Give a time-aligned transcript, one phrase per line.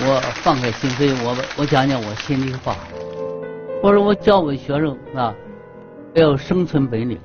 [0.00, 2.74] 我放开心扉，我我讲讲我心里话。
[3.80, 5.32] 我说我教我学生啊，
[6.14, 7.16] 要有生存本领。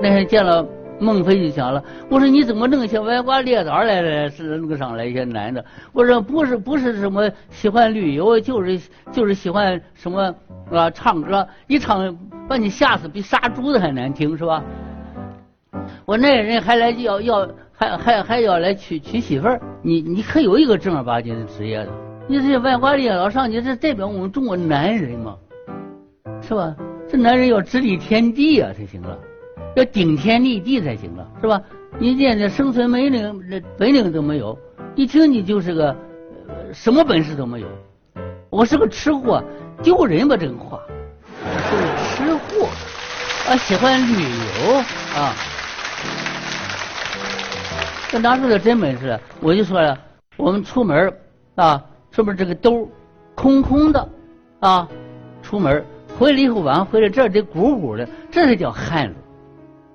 [0.00, 0.66] 那天见了
[0.98, 4.30] 孟非就讲了，我说你怎么弄些歪瓜裂枣来了？
[4.30, 5.62] 是弄上来一些男的。
[5.92, 8.80] 我说不是不是什么喜欢旅游，就是
[9.12, 10.34] 就是喜欢什么
[10.72, 12.16] 啊唱歌，一唱
[12.48, 14.62] 把你吓死，比杀猪的还难听，是吧？
[16.06, 17.46] 我那个人还来要要
[17.80, 21.88] 还还还要来娶娶媳妇儿，你你可有一个正儿八经的职业的？
[22.28, 25.34] 你这些歪瓜裂枣上你，这代表我们中国男人嘛，
[26.42, 26.76] 是吧？
[27.08, 29.18] 这男人要直立天地呀才行了，
[29.76, 31.58] 要顶天立地才行了，是吧？
[31.98, 34.58] 你连这生存本领、本领都没有，
[34.94, 35.96] 一听你就是个
[36.74, 37.66] 什么本事都没有。
[38.50, 39.42] 我是个吃货，
[39.82, 40.78] 丢人吧这个话，
[41.64, 42.68] 是个吃货
[43.48, 44.76] 啊，喜欢旅游
[45.16, 45.32] 啊。
[48.10, 49.96] 这拿出来真本事，我就说了，
[50.36, 51.12] 我们出门
[51.54, 52.88] 啊，是不是这个兜
[53.36, 54.08] 空空的
[54.58, 54.88] 啊？
[55.42, 55.84] 出门
[56.18, 59.14] 回来以后晚上回来这得鼓鼓的，这才叫汉子，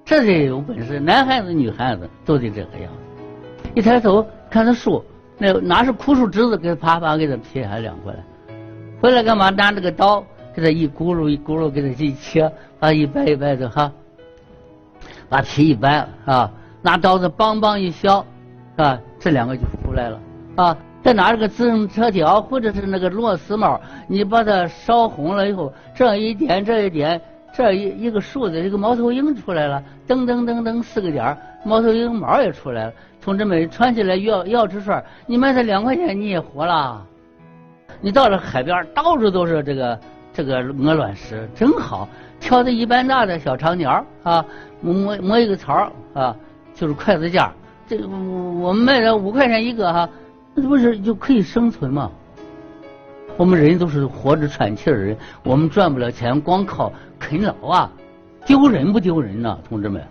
[0.06, 0.98] 这才有本事。
[0.98, 3.70] 男汉子、女汉子都得这个样子。
[3.74, 5.04] 一抬头看那树，
[5.38, 8.20] 那拿是枯树枝子，给他啪啪给他劈下两过来。
[9.02, 9.50] 回来干嘛？
[9.50, 13.92] 拿这个刀给他一轱辘一轱辘给他一切，把一掰一掰的哈，
[15.28, 16.50] 把皮一掰啊。
[16.86, 18.24] 拿刀子梆梆一削，
[18.76, 20.20] 啊，这两个就出来了
[20.56, 20.78] 啊！
[21.02, 27.20] 再拿这个自行车条或者是那个螺丝帽，你把它烧红了以后，这一点这一点，
[27.52, 32.94] 这一一个竖的一个猫头鹰出来了，噔噔噔噔四个点猫头鹰毛也出来了。
[33.20, 37.04] 同志们，穿起来要要吃串，你卖它两块钱你也活了。
[38.00, 40.00] 你到了海边，到处都是这个
[40.32, 42.08] 这个鹅卵石，真好，
[42.40, 44.46] 挑的一般大的小长鸟啊，
[44.82, 46.36] 磨磨一个槽啊。
[46.76, 47.52] 就是筷子架，
[47.88, 50.10] 这个我们卖了五块钱一个哈，
[50.54, 52.12] 那不是就可以生存吗？
[53.38, 57.92] 我们人都是活着喘气的人，我们赚不了钱，光靠啃老啊，
[58.46, 60.06] 丢人不丢人呐，同志们，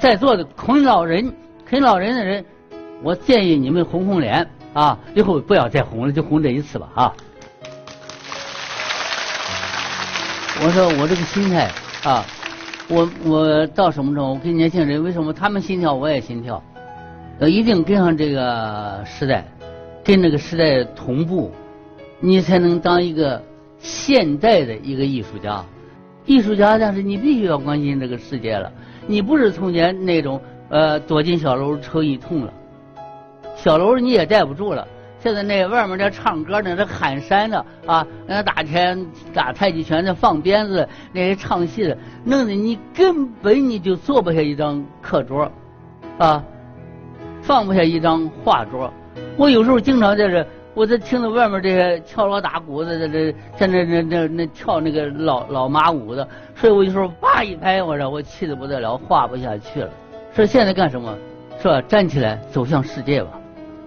[0.00, 1.32] 在座的啃老人、
[1.64, 2.44] 啃老人的人，
[3.02, 7.12] 我建议你们红红脸啊，以后不要再红了，就红这一次吧啊。
[10.60, 11.70] 我说我这个心态
[12.02, 12.24] 啊。
[12.90, 14.30] 我我到什么程度？
[14.30, 16.62] 我跟年轻人为什么他们心跳我也心跳？
[17.38, 19.44] 呃，一定跟上这个时代，
[20.02, 21.52] 跟这个时代同步，
[22.18, 23.42] 你才能当一个
[23.78, 25.62] 现代的一个艺术家。
[26.24, 28.72] 艺术家，但是你必须要关心这个世界了。
[29.06, 32.52] 你不是从前那种呃躲进小楼抽一通了，
[33.54, 34.88] 小楼你也待不住了。
[35.20, 45.50] 现在那外面那唱歌的、那喊山的啊，那打拳、打太极拳、那放鞭子、那些唱戏的，弄得你根本你就坐不下一张课桌，
[46.18, 46.42] 啊，
[47.42, 48.92] 放不下一张画桌。
[49.36, 59.90] 我有时候经常在这，我在听着外面这些敲锣打鼓的，在这在那那那那跳那个老老马舞的，所以我有时候叭一拍，我说我气得不得了，画不下去了。
[60.32, 61.16] 说现在干什么？
[61.60, 61.82] 是吧？
[61.82, 63.37] 站起来走向世界吧。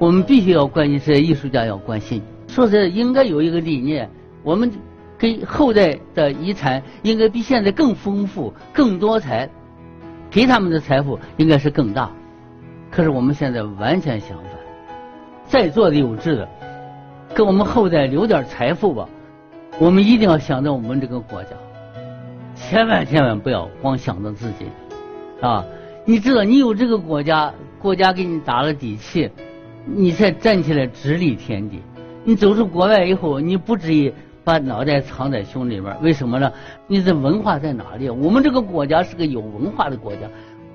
[0.02, 2.24] 我们必须要关心这些艺术家，要关心。
[2.48, 4.10] 说实在，应该有一个理念，
[4.42, 4.72] 我们
[5.16, 9.48] 给后代的遗产应该比现在更丰富、更多彩，
[10.32, 12.10] 给他们的财富应该是更大。
[12.90, 14.46] 可是我们现在完全相反，
[15.46, 16.50] 在座的有志的，
[17.36, 19.08] 给我们后代留点财富吧。
[19.78, 21.50] 我们一定要想着我们这个国家，
[22.56, 24.66] 千万千万不要光想着自己，
[25.42, 25.64] 啊！
[26.06, 29.30] 你知道，你有这个国家，国家给你打了底气。
[29.86, 31.82] 你才站起来直立天地。
[32.24, 35.96] 你走出国外以后，你不至于把脑袋藏在胸里边。
[36.02, 36.52] 为什么呢？
[36.88, 38.10] 你的文化在哪里？
[38.10, 40.22] 我们这个国家是个有文化的国家，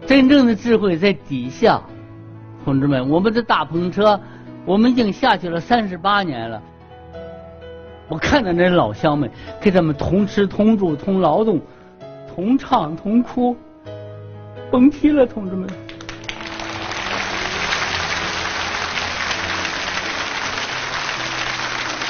[0.06, 1.80] 真正的智慧在底下。
[2.64, 4.18] 同志们，我们的大篷车，
[4.64, 6.60] 我们已经下去了三十八年了。
[8.08, 9.30] 我看到那老乡们，
[9.60, 11.60] 跟他们同吃同住同劳动，
[12.34, 13.56] 同唱同哭，
[14.68, 15.68] 甭提了，同志们。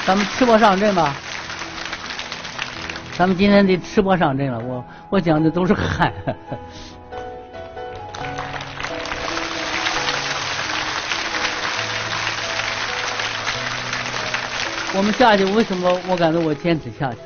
[0.06, 1.16] 咱们吃播上阵吧，
[3.18, 4.60] 咱们今天得吃播上阵了。
[4.60, 6.12] 我我讲的都是汗。
[14.96, 17.18] 我们下去，为什么我感觉我坚持下去，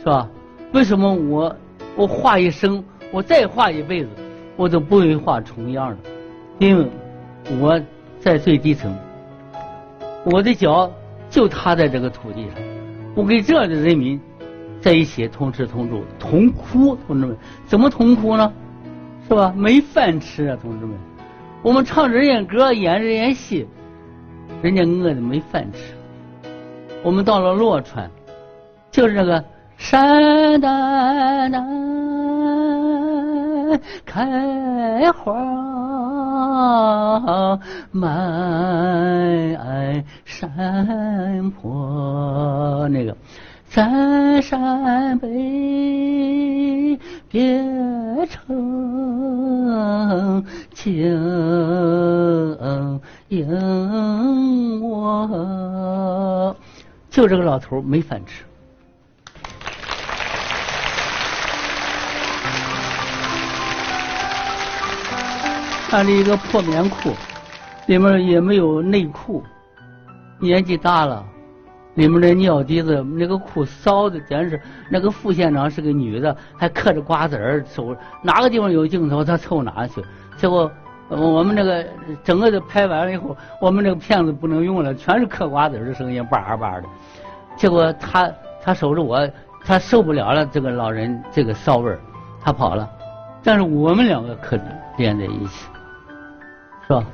[0.00, 0.28] 是吧？
[0.72, 1.56] 为什么我
[1.94, 4.08] 我画一生，我再画一辈子，
[4.56, 5.98] 我都不会画重样的？
[6.58, 6.90] 因为
[7.60, 7.80] 我
[8.20, 8.92] 在最低层，
[10.24, 10.90] 我的脚。
[11.30, 12.56] 就他在这个土地上，
[13.14, 14.20] 我跟这样的人民
[14.80, 18.52] 在一起同吃同住同哭，同志们怎么同哭呢？
[19.28, 19.54] 是吧？
[19.56, 20.96] 没饭吃啊，同志们。
[21.62, 23.68] 我们唱人家歌，演人家戏，
[24.60, 25.94] 人家饿的没饭吃，
[27.04, 28.10] 我们到了洛川，
[28.90, 29.44] 就是那个
[29.76, 31.64] 山丹丹
[34.04, 35.32] 开花
[37.90, 38.10] 满
[40.24, 43.16] 山坡，那个
[43.68, 46.98] 在山北
[47.28, 47.62] 别
[48.28, 48.46] 城
[50.74, 51.02] 情
[53.28, 56.56] 迎我，
[57.10, 58.44] 就这个老头没饭吃。
[65.90, 67.10] 穿了一个破棉裤，
[67.86, 69.42] 里面也没有内裤，
[70.38, 71.26] 年纪大了，
[71.94, 74.60] 里面的尿滴子，那个裤骚的简直。
[74.88, 77.92] 那个副县长是个女的，还嗑着瓜子儿，手
[78.22, 80.00] 哪个地方有镜头，她凑哪去。
[80.36, 80.70] 结果
[81.08, 81.84] 我们那个
[82.22, 86.84] 整个的拍完了以后，我们那个片子不能用了，全是嗑瓜子的声音，叭叭的。
[87.56, 88.30] 结果他
[88.62, 89.28] 他守着我，
[89.64, 91.98] 他受不了了这个老人这个骚味儿，
[92.40, 92.88] 他跑了。
[93.42, 94.56] 但是我们两个可
[94.96, 95.66] 连在一起。
[96.90, 97.06] 是吧？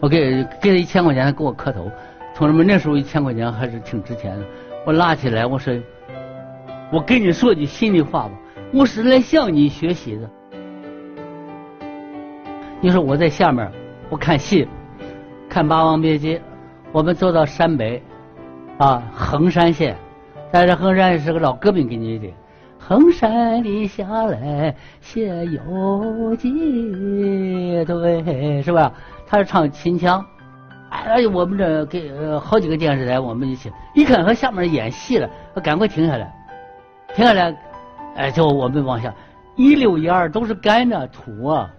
[0.00, 1.90] 我给给他一千块钱，他给我磕头。
[2.34, 4.44] 同志们，那时候一千块钱还是挺值钱的。
[4.84, 5.74] 我拉起来，我说
[6.92, 8.32] ：“我跟你说句心里话吧，
[8.74, 10.30] 我是来向你学习的。”
[12.82, 13.72] 你说我在下面，
[14.10, 14.68] 我看戏，
[15.48, 16.36] 看《霸王别姬》，
[16.92, 18.02] 我们走到陕北，
[18.76, 19.96] 啊，衡山县，
[20.52, 22.34] 在这衡山是个老革命根据地。
[22.82, 28.92] 衡山里下来写游记，对，是吧？
[29.26, 30.24] 他是唱秦腔，
[30.88, 35.30] 哎，我们这给好几个电视台，我们一起一看和下面演戏了，
[35.62, 36.32] 赶快停下来，
[37.14, 37.54] 停下来，
[38.16, 39.14] 哎，就我们往下
[39.56, 41.70] 一溜烟儿都是干的土啊，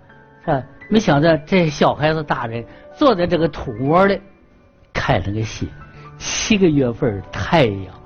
[0.46, 0.64] 是吧？
[0.90, 2.64] 没想到这小孩子大人
[2.94, 4.22] 坐在这个土窝里
[4.94, 5.68] 看这个戏，
[6.18, 8.01] 七个月份太阳，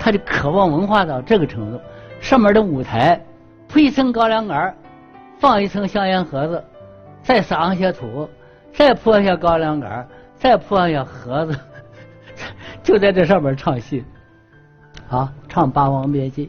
[0.00, 1.80] 他就渴望文化到这个程度。
[2.20, 3.18] 上面的舞台
[3.68, 4.74] 铺一层高粱杆
[5.38, 6.64] 放一层香烟盒子，
[7.22, 8.28] 再撒上些土，
[8.72, 10.06] 再铺上些高粱杆
[10.36, 11.58] 再铺上些盒子，
[12.82, 14.04] 就在这上面唱戏，
[15.08, 16.46] 啊，唱《霸王别姬》。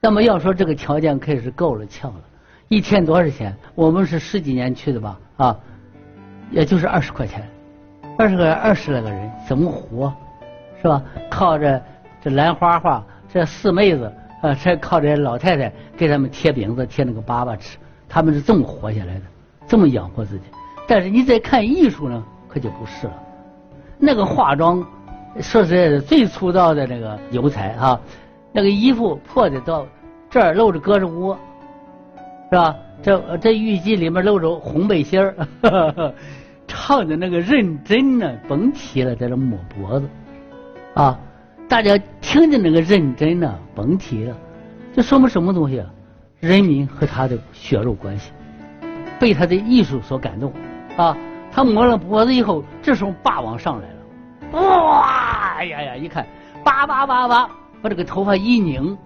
[0.00, 2.20] 那么要说这个条件可以是够了呛了，
[2.68, 3.56] 一天多少钱？
[3.74, 5.18] 我们是十几年去的吧？
[5.36, 5.58] 啊，
[6.50, 7.48] 也就是二十块钱，
[8.16, 10.12] 二十个二十来个人怎么活？
[10.80, 11.02] 是吧？
[11.28, 11.82] 靠着
[12.26, 13.00] 这兰花花
[13.32, 14.12] 这四妹子。
[14.42, 19.22] 啊，才靠这老太太给他们贴饼子、贴那个粑粑吃，他们是这么活下来的，
[19.66, 20.44] 这么养活自己。
[20.86, 23.14] 但是你再看艺术呢，可就不是了。
[23.98, 24.86] 那个化妆，
[25.40, 27.98] 说实在的，最粗糙的那个油彩啊，
[28.52, 29.86] 那个衣服破的到
[30.28, 31.36] 这儿露着胳肢窝，
[32.50, 32.76] 是吧？
[33.02, 35.34] 这这浴巾里面露着红背心儿，
[36.68, 40.06] 唱的那个认真呢，甭提了，在这抹脖子，
[40.92, 41.18] 啊。
[41.68, 41.98] 大家
[42.36, 44.36] 听见那个认真呢，甭提了，
[44.94, 45.86] 这说明什么东西啊？
[46.38, 48.30] 人民和他的血肉关系，
[49.18, 50.52] 被他的艺术所感动
[50.98, 51.16] 啊！
[51.50, 55.96] 他摸了脖子以后，这时候霸王上来了，哇哎呀呀！
[55.96, 56.26] 一看，
[56.62, 57.48] 叭叭叭叭，
[57.80, 58.98] 把这个头发一拧，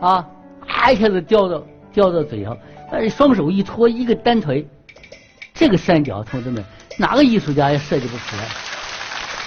[0.00, 0.28] 啊，
[0.66, 1.62] 啊一下子掉到
[1.92, 2.58] 掉到嘴上，
[2.90, 4.66] 哎，双手一托，一个单腿，
[5.54, 6.64] 这个三角，同志们，
[6.98, 8.42] 哪个艺术家也设计不出来，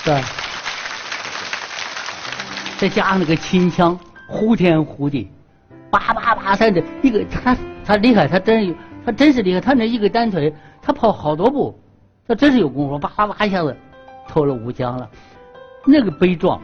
[0.01, 0.46] 是吧？
[2.77, 5.29] 再加上那个秦腔，呼天呼地，
[5.89, 11.77] 叭叭叭，他这一个他他厉害，他真他真是厉害，他那一个单腿，他跑好多步，
[12.27, 13.75] 他真是有功夫，叭叭叭一下子
[14.27, 15.09] 投了乌江了，
[15.87, 16.61] 那个悲壮，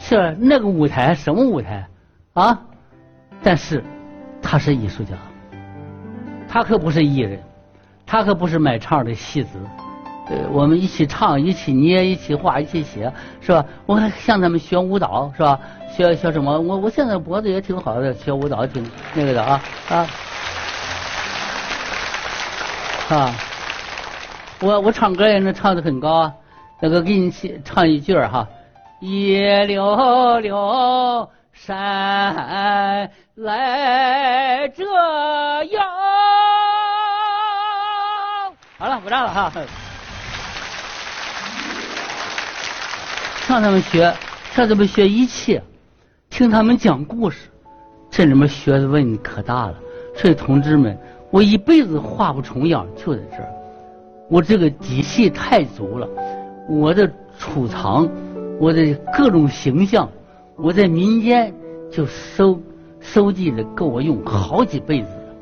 [0.00, 1.86] 是那个舞台什么舞台
[2.32, 2.60] 啊？
[3.42, 3.84] 但是
[4.42, 5.14] 他是艺术家，
[6.48, 7.40] 他可不是艺人，
[8.04, 9.60] 他可不是买唱的戏子。
[10.30, 13.64] 呃，我们一起唱，一起捏，一起画，一起写，是吧？
[13.84, 15.58] 我还向他们学舞蹈，是吧？
[15.92, 16.56] 学学什么？
[16.60, 20.06] 我我现在脖子也挺好的，学舞蹈挺那个的啊啊
[23.10, 23.34] 啊！
[24.60, 26.32] 我我唱歌也能唱的很高啊。
[26.80, 27.28] 那个给你
[27.64, 28.46] 唱一句哈：
[29.00, 35.84] 一溜溜山来这样。
[38.78, 39.52] 好了，不唱了哈。
[43.50, 44.14] 向他们学，
[44.52, 45.60] 向他们学一切，
[46.28, 47.48] 听他们讲故事，
[48.08, 49.74] 这里面学的问题可大了。
[50.14, 50.96] 所以同志们，
[51.32, 53.48] 我一辈子画不重样，就在这儿。
[54.28, 56.08] 我这个底气太足了，
[56.68, 58.08] 我的储藏，
[58.60, 60.08] 我的各种形象，
[60.54, 61.52] 我在民间
[61.90, 62.56] 就收
[63.00, 65.34] 收集的够我用好几辈子了。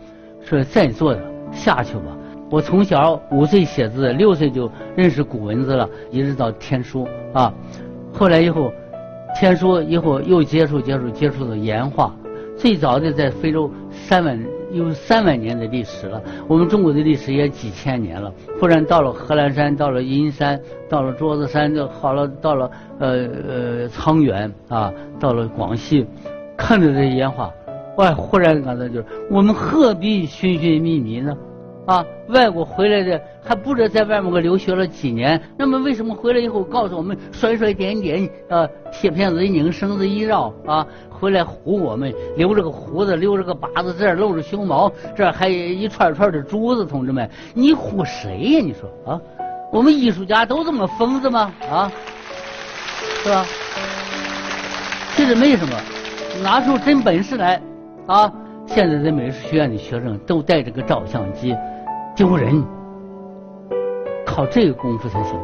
[0.47, 1.21] 所以在座的
[1.53, 2.17] 下去吧，
[2.49, 7.53] 我从小五岁写字，六岁就认识古文字了，一直到天书啊。
[8.19, 8.73] 后来以后，
[9.39, 12.13] 天书以后又接触接触接触到岩画。
[12.57, 14.37] 最早的在非洲三万
[14.73, 18.33] 有三万年的历史了，我们中国的历史也几千年了。
[18.59, 23.09] 忽然到了贺兰山，到了阴山，到了桌子山，就好了，到了呃
[23.49, 26.05] 呃沧源啊，到了广西，
[26.57, 27.49] 看着这些岩画，
[27.99, 28.13] 哇！
[28.13, 31.33] 忽然感到就是我们何必寻寻觅觅呢？
[31.88, 48.61] 啊，外国回来的还不知道在外面给留学了几年，那么为什么回来以后告诉我们甩甩点点，呃，铁片子一拧，绳子一绕，啊，回来唬我们，留着个胡子，留着个把子，这儿露着胸毛，这儿还一串串的珠子，同志们，你唬谁呀？
[48.62, 49.18] 你说啊？
[49.73, 51.50] 我们艺术家都这么疯子吗？
[51.71, 51.90] 啊，
[53.23, 53.47] 是吧？
[55.16, 55.75] 其实没什么，
[56.42, 57.59] 拿出真本事来，
[58.07, 58.30] 啊！
[58.66, 61.57] 现在的美术学院的学生都带着个照相机。
[62.19, 62.61] 丢人，
[64.27, 65.39] 靠这个功夫才行。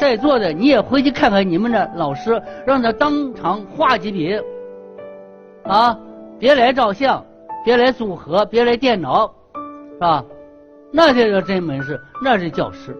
[0.00, 4.40] 在座的你也回去看看你们的老师，让他当场画几笔，
[5.64, 5.94] 啊，
[6.38, 7.22] 别来照相，
[7.62, 9.30] 别来组合，别来电脑，
[9.92, 10.24] 是吧？
[10.90, 12.96] 那才叫真本事，那是教师。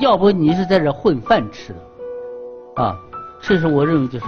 [0.00, 2.96] 要不你是在这混饭吃的，啊，
[3.42, 4.24] 这是我认为就是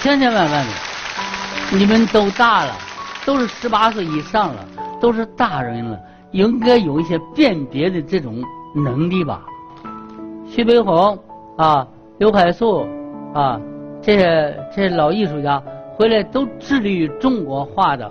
[0.00, 0.72] 千千万万的，
[1.70, 2.72] 你们都大了。
[3.24, 4.64] 都是十八岁以上了，
[5.00, 5.98] 都是大人了，
[6.32, 8.42] 应该有一些辨别的这种
[8.74, 9.44] 能力吧。
[10.46, 11.18] 徐悲鸿
[11.56, 11.86] 啊，
[12.18, 12.86] 刘海粟
[13.32, 13.60] 啊，
[14.00, 15.62] 这些这些老艺术家
[15.94, 18.10] 回来都致力于中国画的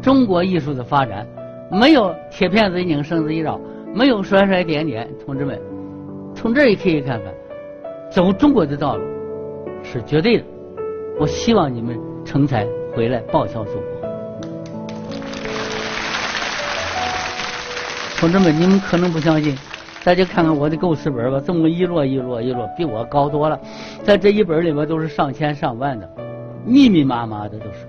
[0.00, 1.26] 中国艺术的发展，
[1.70, 3.60] 没有铁片子一拧，绳子一绕，
[3.94, 5.08] 没有甩甩点点。
[5.24, 5.60] 同志们，
[6.34, 7.32] 从这儿也可以看看，
[8.10, 9.04] 走中国的道路
[9.82, 10.44] 是绝对的。
[11.20, 12.66] 我希望你们成才
[12.96, 13.93] 回来报效祖国。
[18.18, 19.54] 同志们，你们可能不相信，
[20.02, 23.58] 大家看看我的构思本吧，这么一摞一摞一摞，比我高多了。
[24.02, 26.08] 在这一本里边都是上千上万的，
[26.64, 27.86] 密密麻麻的都是。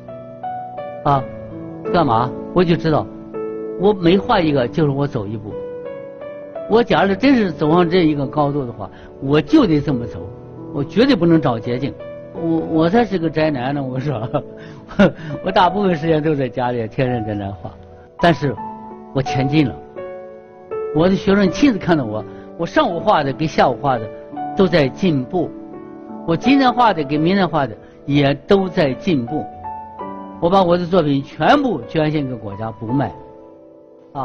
[1.04, 1.24] 啊，
[1.94, 2.30] 干嘛？
[2.54, 3.06] 我就知道，
[3.80, 5.54] 我每画一个就是我走一步。
[6.70, 8.90] 我假如真是走上这一个高度的话，
[9.22, 10.20] 我就得这么走，
[10.74, 11.94] 我绝对不能找捷径。
[12.34, 14.28] 我我才是个宅男呢，我说，
[15.46, 17.72] 我大部分时间都在家里，天天在那画。
[18.20, 18.54] 但是，
[19.14, 19.74] 我前进了。
[20.96, 22.24] 我的学生亲自看到我，
[22.58, 24.10] 我上午画的跟下午画的
[24.56, 25.52] 都在进步，
[26.26, 27.76] 我今天画的跟明天画的
[28.06, 29.46] 也都在进步。
[30.40, 33.14] 我把我的作品全部捐献给国家不卖，
[34.14, 34.24] 啊，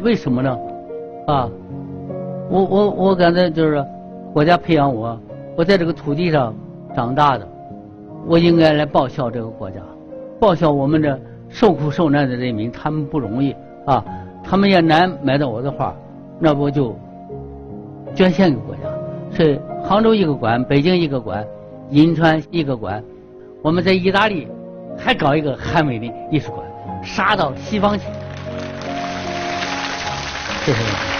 [0.00, 0.58] 为什么呢？
[1.26, 1.50] 啊，
[2.48, 3.84] 我我我感觉就是
[4.32, 5.20] 国家培养我，
[5.58, 6.54] 我在这个土地上
[6.96, 7.53] 长大的。
[8.26, 9.80] 我应该来报效这个国家，
[10.40, 13.54] 报效我们的受苦受难的人民，他们不容易
[13.86, 14.04] 啊，
[14.42, 15.94] 他们也难买到我的画，
[16.38, 16.98] 那我就
[18.14, 18.82] 捐献给国家。
[19.30, 21.44] 所以杭州一个馆，北京一个馆，
[21.90, 23.02] 银川一个馆，
[23.62, 24.48] 我们在意大利
[24.96, 26.66] 还搞一个韩美的艺术馆，
[27.02, 28.04] 杀到西方去。
[30.64, 31.04] 谢谢。